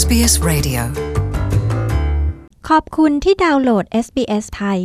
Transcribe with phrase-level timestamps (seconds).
[0.00, 0.82] SBS Radio
[2.68, 4.80] ขอบคุณที่ดาวน์โหลด SBS ไทย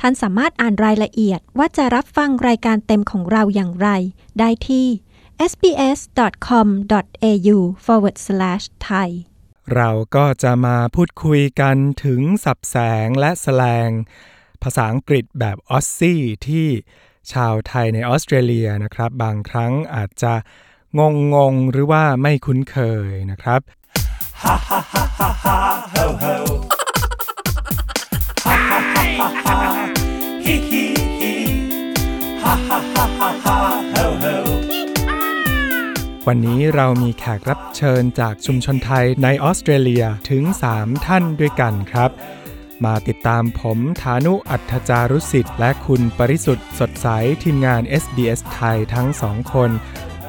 [0.00, 3.88] ท่านสามารถอ่านรายละเอียดว่าจะรับฟังรายการเต็มของเราอย่างไร
[4.38, 4.86] ได้ที่
[5.50, 9.08] sbs.com.au forward slash thai
[9.74, 13.90] เราก็จะมาพูดคุยกันถึงสับแสงและแสลง
[14.62, 16.68] ภาษาอังกฤษแบบออสซี่ที่
[17.32, 20.34] ชาวไทยในออสเตรเลียนะครับ บางครั้งอาจจะ
[20.98, 22.78] งงงงๆหรือว่าไม่คุ้นเค
[23.08, 23.60] ยนะครับ
[36.30, 40.42] วันนี้เรามีแขกรับเชิญจากชุมชนไทยในออสเตรเลียถึง
[40.76, 42.10] 3 ท่านด้วยกันครับ
[42.84, 47.08] มาติดตามผมฐานุอัธจารุสิทธิ์และคุณปริสุทธิ์สดใส
[47.42, 49.70] ทีมงาน SBS ไทยทั้งสองคน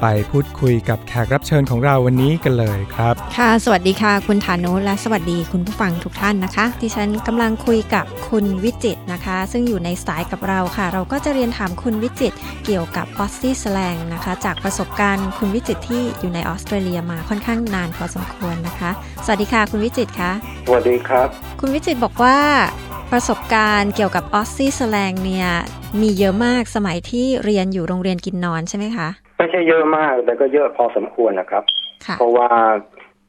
[0.02, 18.92] ไปพูดคุยกับแขกรับเชิญของเราวันนี้กันเลยครับ ค่ะ สวัสดีค่ะ คุณฐานุและสวัสดีคุณผู้ฟังทุกท่านนะคะดิฉันกำลังคุยกับคุณวิจิตรนะคะ ซึ่งอยู่ในสายกับเราค่ะ เราก็จะเรียนถามคุณวิจิตรเกี่ยวกับออสซี่สแลงนะคะ จากประสบการณ์คุณวิจิตรที่อยู่ในออสเตรเลียมาค่อนข้างนานพอสมควรนะคะ
[19.26, 20.32] สวัสดีค่ะ คุณวิจิตรคะ
[20.66, 21.28] สวัสดีครับ
[21.60, 22.38] คุณวิจิตรบอกว่า
[23.12, 25.50] ประสบการณ์เกี่ยวกับออสซี่สแลงเนี่ย
[26.02, 29.10] มีเยอะมากสมัยที่เรียนอยู่โรงเรียนกินนอนใช่ไหมคะ
[29.48, 31.64] ไม่ใช่เยอะมาก แต่ก็เยอะพอสมควรนะครับ
[32.06, 32.50] ค่ะเพราะว่า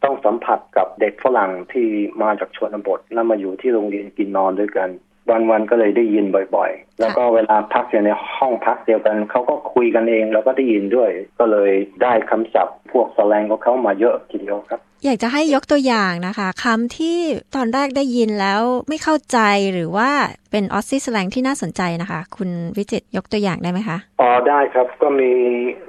[0.04, 1.88] ต้องสัมผัสกับเด็กฝรั่งที่
[2.22, 4.88] มาจากชนบทแล้วมาอยู่ที่โรงเรียนกินนอนด้วยกัน
[5.30, 6.24] วันวันๆก็เลยได้ยิน
[6.56, 17.18] บ่อย ๆ แล้วก็เวลาพักอยู่ในห้องพักเดียวกันเขาก็คุยกันเองแล้วก็ได้ยินด้วย ก็เลยได้คำศัพท์ พวกสแลงของเขามาเยอะทีเดียวครับ อยากจะให้ยกตัวอย่างนะคะคำที่
[17.54, 19.38] ตอนแรกได้ยินแล้วไม่เข้าใจ
[19.72, 20.10] หรือว่า
[20.50, 25.30] เป็นออสซี่สแลงที่น่าสนใจนะคะ คุณวิจิตรยกตัวอย่างได้ไหมคะอ๋อได้ครับก็มี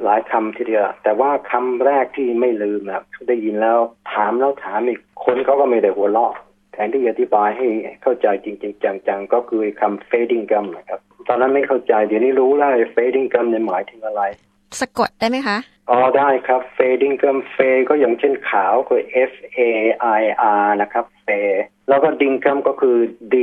[0.04, 3.78] หลายคำทีเดียว แต่ว่าคำแรกที่ไม่ลืมนะได้ยินแล้ว
[4.14, 6.34] ถามแล้วถามอีกคนเขาก็ไม่ได้หัวเราะ
[6.74, 7.68] แทนที่จะอธิบายให้
[8.04, 14.22] เข้าใจจริง ๆ จังๆ ก็คือคำ fading gum นะครับ ตอนนั้นไม่เข้าใจเดี๋ยวนี้รู้แล้ว fading gum ในยหมายถึงอะไร
[14.82, 15.58] สะกดได้ไหมคะ
[15.90, 19.60] อ๋อได้ครับ fading gum fade ก็อย่างเช่นขาวคือ F A
[20.20, 20.22] I
[20.64, 22.98] R นะครับ fade แล้วก็ ding gum ก็คือ
[23.34, 23.36] D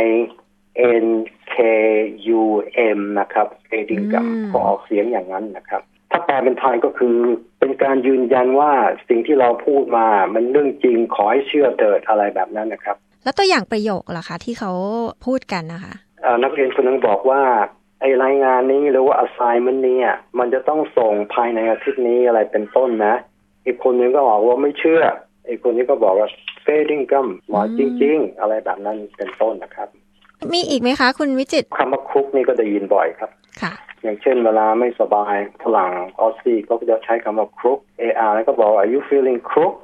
[0.00, 0.04] I
[1.04, 1.08] N
[1.54, 1.56] K
[2.40, 2.42] U
[2.98, 5.82] M นะครับ fading gum อืมก็ออกเสียงอย่างนั้นนะครับ
[6.16, 7.16] ถ้าแปลเป็นไทยก็คือ
[7.60, 8.72] เป็นการยืนยันว่า
[9.08, 14.72] สิ่งที่เราพูดมามันเรื่องจริงขอให้เชื่อเถิดอะไรแบบนั้นนะครับ แล้วตัวอย่างประโยคล่ะคะที่เขา
[15.26, 17.42] พูดกันนะคะเอ่อนักเรียนคนหนึงบอกว่า
[18.00, 23.14] ไอ้รายงานนี้หรือว่า assignment นี้อะมันจะต้องส่งภายในอาทิตย์นี้อะไรเป็นต้นนะ
[23.66, 25.02] อีกคนหนึงก็บอกว่าไม่เชื่อ
[25.48, 26.28] อีกคนนี้ก็บอกว่า
[26.64, 29.88] fading gum หมอจริง ๆ อะไรแบบนั้นเป็นต้นนะครับ
[30.52, 33.30] มีอีกไหมคะ คุณวิจิตรคำว่าครุกนี่ก็ได้ยินบ่อยครับ
[33.62, 39.74] ค่ะ อย่างเช่นเวลาไม่สบายฝรั่งออสซี่ก็จะใช้คำว่าครุก AR แล้วก็บอก are you feeling crook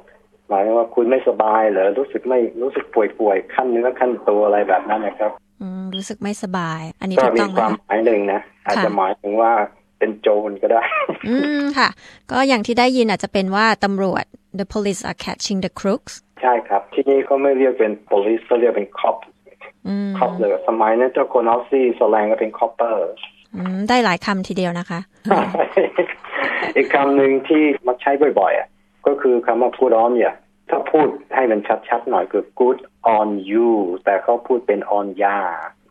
[0.49, 5.31] หมายถึงว่าคุณไม่สบายเหรอรู้สึกไม่รู้สึกป่วยๆขั้นเนื้อขั้นตัวอะไรแบบนั้นนะครับ
[5.61, 9.51] อืมรู้สึกไม่สบาย อันนี้ก็ถูกมีต้องไหคมวามคะหมายหนึ่งนะอาจจะค่ะหมายถึงว่า
[9.99, 10.81] เป็นโจรก็ได้
[11.27, 11.89] อืมค่ะ
[12.31, 14.23] ก็อย่างที่ได้ยินอาจจะเป็นว่าตำรวจ
[14.59, 19.17] the police are catching the crooks ใช่ครับ ที่นี่เขาไม่เรียกเป็น police เขาเรียกเป็น cop
[19.87, 22.97] อืม cop เลยสมัยนั้นเจ้าคนออสซี่สแลงก็เป็น copper
[23.55, 24.99] อืมได้หลายคำทีเดียวนะคะ
[26.75, 28.67] อีกคำหนึ่งที่มักใช้บ่อยๆอะ
[29.07, 30.33] ก็คือคำว่า good on เนี่ย
[30.69, 32.79] ถ้าพูดให้มันชัดๆหน่อยคือ good
[33.17, 33.69] on you
[34.05, 35.37] แต่เขาพูดเป็น on ya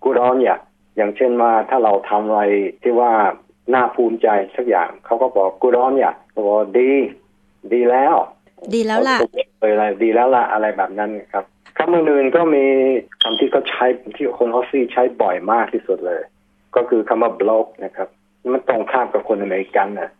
[0.04, 0.58] good on เนี่ย
[0.96, 2.42] อย่างเช่นว่าถ้าเราทำอะไร
[2.82, 3.12] ที่ว่า
[3.74, 6.90] น่าภูมิใจสักอย่าง เขาก็บอก good on เนี่ยบอกว่าดี
[7.72, 8.14] ดีแล้ว
[8.74, 9.18] ดีแล้วล่ะ
[9.60, 11.44] เอออะไรดีแล้วล่ะอะไรแบบนั้นครับ
[11.84, 12.64] คำอื่นๆก็มี
[13.22, 13.84] คำที่เขาใช้
[14.16, 16.22] ที่คนออสซี่ใช้บ่อยมากที่สุดเลย
[16.76, 18.08] ก็คือคำว่า block นะครับ
[18.52, 20.10] มันตรงข้ามกับคนอเมริกันนะ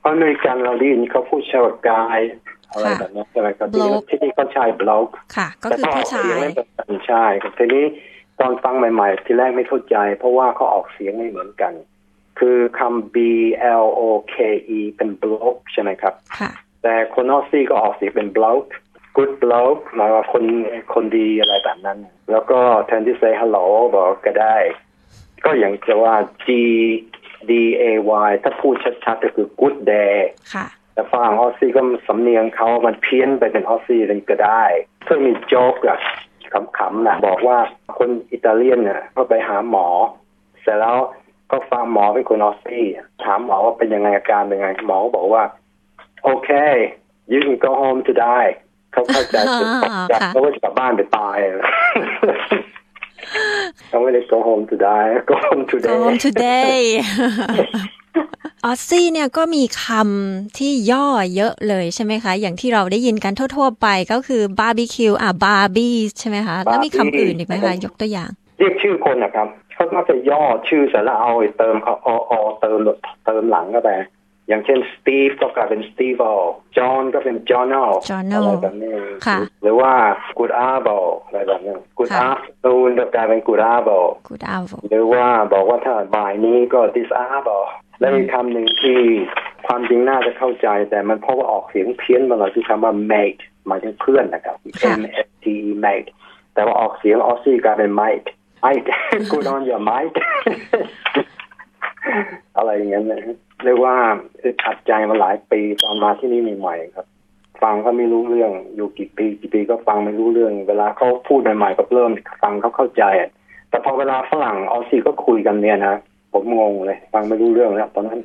[0.00, 2.20] เพราะอเมริกันเราได้ยินเขาพูดใช้ว่ากาย
[2.70, 7.84] อะไรค่ะแบบนั้นใช่ไหมครับ block ที่นี่เขาใช้ block ค่ะ ก็แต่คือเขาอผู้อกชาเสียงยไม่เหมือนกันใช่ครับทีนี้
[8.40, 11.72] ตอนฟังใหม่ๆ ทีแรกไม่เข้าใจ เพราะว่าเขาออกเสียงไม่เหมือนกัน
[12.38, 13.16] คือคำ B
[13.82, 14.02] L O
[14.32, 14.36] K
[14.76, 16.50] E เป็น block ใช่ไหมครับค่ะ
[16.82, 18.28] แต่คนออสซี่ก็ออกเสียงเป็น
[19.18, 20.44] bloke good bloke หมายว่าคน
[20.94, 21.98] คนดีอะไรแบบนั้น
[22.30, 24.56] แล้วก็แทนที่ say hello บอกก็ได้
[25.44, 26.48] ก็อย่างจะว่า G
[27.50, 27.84] D A
[28.28, 28.74] Y ถ้าพูด
[29.04, 30.14] ชัดๆก็คือ good day
[30.54, 34.64] ค่ะแต่ฝรั่ง Aussie ก็สำเนียงเขามันเพี้ยนไปเป็น Aussie เลยก็ได้
[35.04, 35.98] เพื่อมีโจ๊กอะ
[36.52, 37.58] ขำๆนะบอกว่า
[37.98, 39.86] คนอิตาเลียนเนี่ยก็ไปหาหมอ
[40.62, 40.96] เสร็จแล้ว
[41.50, 42.86] ก็ฟังหมอเป็นคน Aussie
[43.24, 45.42] ถามหมอว่าเป็นยังไงอาการเป็นยังไง หมอก็บอกว่า
[46.24, 46.50] โอเค
[47.32, 48.44] you can go home today
[48.92, 51.38] เขาเข้าใจอ่าจากค่ะเขาก็จะกลับบ้านไปตาย
[53.88, 56.82] เขาไม่ได้ go home today go home go today home today
[58.64, 61.06] ออสซี่เนี่ยก็มีคำที่ย่อ
[61.36, 72.78] เยอะเลยใช่ไหมคะ อย่างที่เราได้ยินกันทั่ว ๆ ไปก็คือบาร์บีคิวอะบาร์บี้ใช่ไหมคะ แล้วมีคำอื่นอีกไหมคะยกตัวอย่าง เรียกชื่อคนนะครับเขามักจะย่อชื่อเสร็จแล้วเอาไอ้เติมเขาออเติม
[73.26, 73.90] เติมหลังเข้าไป
[74.48, 76.40] อย่างเช่นสตีฟก็กลายเป็นสตีฟอล
[76.76, 78.96] จอห์นก็เป็นจอห์นอล Johnal อะไรแบบนี้
[79.26, 79.92] ค่ะหรือว่า
[80.38, 82.32] กูดอาบอลอะไรแบบนี้กูดค่ะอา
[82.64, 87.62] ตูนก็กลายเป็นกูดอาบอล good a v o หรือว่าบอกว่าถ้าบ่ายนี้ก็ this hour
[88.00, 88.98] และอีกคำหนึ่งที่
[89.66, 96.08] ความจริงน่าจะเข้าใจ แต่มันเพราะว่าออกเสียงเพี้ยนมาหน่อยคือคำว่า mate หมายถึงเพื่อนนะครับค่ะ M S T E mate
[96.54, 98.28] แต่ว่าออกเสียงออสซี่กลายเป็น mate
[98.64, 98.88] mate
[99.30, 100.16] good on your mate
[102.56, 103.20] อะไรอย่างเงี้ยนะ
[103.64, 103.96] เรียกว่า
[104.42, 107.06] อึดอัดใจมาหลายปีตอนมาที่นี่ใหม่ๆครับ
[107.62, 112.10] ฟังก็ไม่รู้เรื่องอยู่กี่ปีกี่ปีก็ฟังไม่รู้เรื่อง เวลาเขาพูดใหม่ๆก็เริ่ม
[112.42, 113.30] ฟังเขาเข้าใจอะ
[113.70, 115.94] แต่พอเวลาฝรั่งออสซี่ก็คุยกันเนี่ยนะ
[116.32, 118.20] ผมงงเลย ฟังไม่รู้เรื่องแล้วตอนนั้น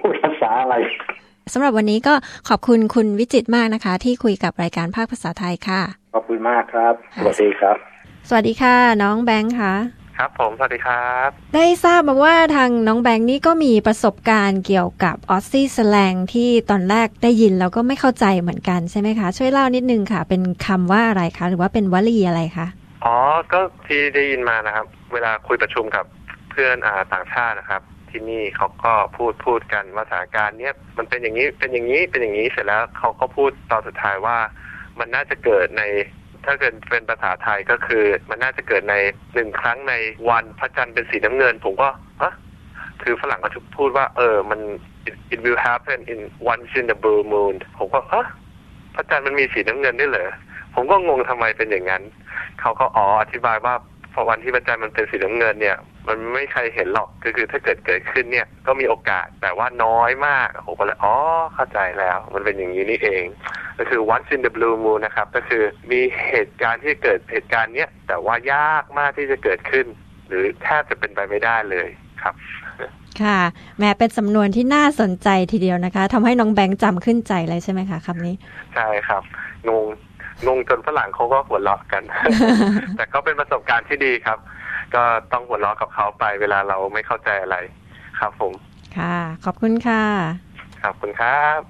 [0.00, 0.74] พูดภาษาอะไร
[1.52, 2.14] สำหรับวันนี้ก็
[2.48, 5.80] ขอบคุณคุณวิจิตรมากนะคะ ที่คุยกับรายการภาคภาษาไทยค่ะ
[6.14, 7.76] ขอบคุณมากครับ สวัสดีครับ
[8.28, 22.66] สวัสดีค่ะ น้องแบงค์ค่ะ ครับผม สวัสดีครับ ได้ทราบมาว่าทางน้องแบงค์นี่ก็มีประสบการณ์เกี่ยวกับ Aussie slang ที่ตอนแรกได้ยินแล้วก็ไม่เข้าใจเหมือนกันใช่ไหมคะ ช่วยเล่านิดนึงค่ะ เป็นคำว่าอะไรคะ หรือว่าเป็นวลีอะไรคะ
[23.04, 23.16] อ๋อ
[23.52, 26.04] ก็ที่ได้ยินมานะครับ เวลาคุยประชุมกับ
[26.50, 34.38] เพื่อนอ่าต่างชาตินะครับ ที่นี่เขาก็พูดพูดกันว่าสถานการณ์เนี้ยมันเป็นอย่างนี้เป็นอย่างนี้เป็นอย่างนี้เสร็จแล้วเขาก็พูดตอนสุดท้ายว่า
[34.98, 35.82] มันน่าจะเกิดใน
[36.44, 38.94] ถ้าเกิดเป็นภาษาไทยก็คือ มันน่าจะเกิดใน
[39.34, 39.94] หนึ่งครั้งใน
[40.28, 41.88] วันพระจันทร์เป็นสีน้ำเงิน ผมก็
[42.22, 42.32] ฮะ
[43.02, 44.60] คือฝรั่งก็จะพูดว่า เออ มัน
[45.08, 46.20] it, it will happen in
[46.52, 48.26] once in the blue moon ผมก็ฮะ
[48.94, 50.30] พระจันทร์มันมีสีน้ำเงินได้เหรอ
[50.74, 52.02] ผมก็งงทำไมเป็นอย่างนั้น
[52.60, 53.74] เขาก็อ๋ออธิบายว่า
[54.12, 55.76] พอวันที่พระจันทร์มันเป็นสีน้ำเงินเนี่ย
[56.08, 61.14] มันไม่มีใครเห็นหรอกก็คือถ้าเกิดเกิดขึ้นเนี่ย ก็มีโอกาสแต่ว่าน้อยมากผมก็เลยอ๋อ
[61.54, 63.24] เข้าใจแล้ว มันเป็นอย่างนี้นี่เอง
[63.78, 69.86] ก็คือ once in the blue moon นะครับ ก็คือมีเหตุการณ์ที่เกิดเหตุการณ์เนี้ยแต่ว่ายากมากที่จะเกิดขึ้น
[70.28, 71.88] หรือแทบจะเป็นไปไม่ได้เลย
[72.22, 72.34] ครับ
[73.22, 73.40] ค่ะ
[73.78, 78.34] แม้เป็นสำนวนที่น่าสนใจทีเดียวนะคะทำให้น้องแบงค์จำขึ้นใจเลยใช่ไหมคะคำนี้
[78.74, 79.22] ใช่ครับ
[79.68, 79.86] งง
[80.46, 82.02] งงจนฝรั่งเขาก็หัวเราะกัน
[82.96, 84.38] แต่ก็เป็นประสบการณ์ที่ดีครับ
[84.96, 87.56] ก็ต้องหัวเราะกับเขาไปเวลาเราไม่เข้าใจอะไร
[88.18, 88.52] ครับผม
[88.96, 90.04] ค่ะ ขอบคุณค่ะ
[90.84, 91.60] ขอบคุณครับ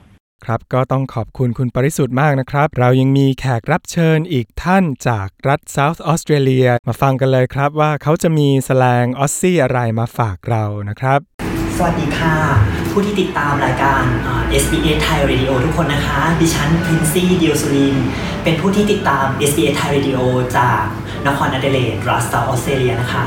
[0.45, 11.44] ครับก็ต้องขอบคุณคุณปริสุทธิ์มากนะครับ เรายังมีแขกรับเชิญอีกท่านจากรัฐเซาท์ออสเตรเลียมาฟังกันเลยครับว่าเขาจะมีสแลง Aussie อะไรมาฝากเรานะครับ
[11.79, 12.37] สวัสดีค่ะ
[12.91, 14.03] ผู้ที่ติดตามรายการ
[14.63, 17.97] SBS Thai Radio ทุกคนนะคะ ดิฉันพินซี่เดียวสุริน
[18.45, 20.21] เป็นผู้ที่ติดตาม SBS Thai Radio
[20.57, 20.83] จาก
[21.27, 23.25] นครอเดเลดรัฐเซาท์ออสเตรเลียนะคะ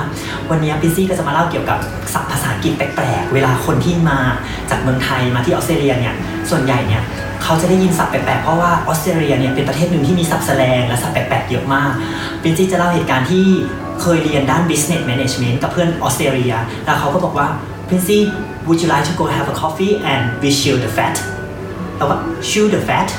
[0.49, 1.79] วันนี้พินซี่ก็จะมาเล่าเกี่ยวกับ
[2.13, 4.19] ศัพท์ภาษาอังกฤษแปลกๆ เวลาคนที่มา
[4.69, 6.15] จากเมืองไทยมาที่ออสเตรเลียเนี่ย
[6.49, 7.03] ส่วนใหญ่เนี่ย
[7.43, 11.91] เขาจะได้ยินศัพท์แปลกๆ เพราะว่าออสเตรเลียเนี่ยเป็นประเทศหนึ่งที่มีศัพท์แสลงและศัพท์แปลกๆ เยอะมาก
[12.41, 13.45] ปรินซี่จะเล่าเหตุการณ์ที่
[14.01, 16.53] เคยเรียนด้าน business management กับเพื่อนออสเตรเลีย
[16.85, 17.47] แล้วเขาก็บอกว่า
[17.89, 18.19] Pincy
[18.65, 21.15] would you like to go have a coffee and we chill the fat
[21.97, 22.17] แต่ว่า
[22.49, 23.09] chill the fat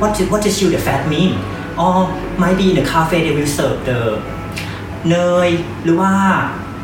[0.00, 1.32] what did, what does chill the fat mean
[1.82, 1.94] or
[2.42, 4.00] might be in the cafe they will serve the
[5.08, 5.48] เนย
[5.84, 6.12] หรือว่า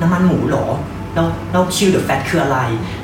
[0.01, 0.67] น้ำมันหมูหรอ
[1.15, 2.59] เราเรา chew the fat คืออะไร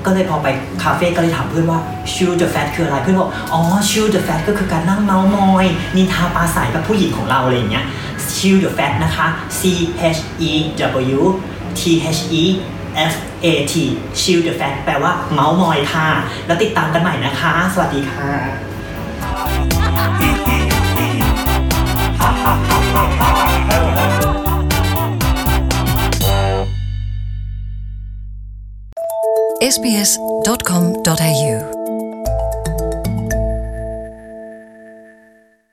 [0.05, 0.47] ก็เลยพอไป
[0.83, 1.81] คาเฟ่ก็เลยถามเพื่อนว่า
[2.13, 7.85] chew the fat คืออะไร เพื่อนบอก อ๋อ chew the fat ก็คือการนั่งเมาท์มอย นินทาประสาแบบผู้หญิงของเราอะไรอย่างเงี้ย
[8.37, 9.27] chew the fat นะคะ
[9.59, 9.61] C
[10.17, 10.53] H E
[11.19, 11.21] W
[11.79, 11.81] T
[12.17, 12.45] H E
[13.13, 13.75] F A T
[14.21, 16.09] chew the fat แปลว่าเมาท์มอยค่ะ
[16.47, 18.31] แล้วติดตามกันใหม่นะคะ สวัสดีค่ะ
[29.75, 31.72] sbs.com.au